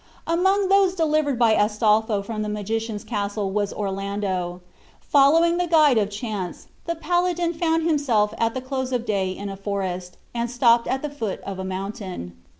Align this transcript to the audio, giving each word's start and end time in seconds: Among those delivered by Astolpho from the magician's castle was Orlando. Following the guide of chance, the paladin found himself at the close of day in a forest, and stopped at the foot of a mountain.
Among 0.25 0.67
those 0.69 0.95
delivered 0.95 1.37
by 1.37 1.53
Astolpho 1.53 2.23
from 2.23 2.41
the 2.41 2.49
magician's 2.49 3.03
castle 3.03 3.51
was 3.51 3.71
Orlando. 3.71 4.61
Following 4.99 5.57
the 5.57 5.67
guide 5.67 5.99
of 5.99 6.09
chance, 6.09 6.65
the 6.87 6.95
paladin 6.95 7.53
found 7.53 7.83
himself 7.83 8.33
at 8.39 8.55
the 8.55 8.61
close 8.61 8.91
of 8.91 9.05
day 9.05 9.29
in 9.29 9.47
a 9.47 9.55
forest, 9.55 10.17
and 10.33 10.49
stopped 10.49 10.87
at 10.87 11.03
the 11.03 11.09
foot 11.11 11.39
of 11.41 11.59
a 11.59 11.63
mountain. 11.63 12.35